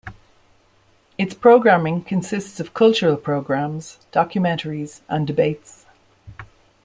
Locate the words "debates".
5.27-5.85